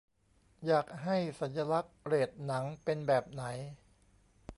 [0.67, 3.43] อยากให้สัญลักษณ์เรตหนังเป็นแบบไหน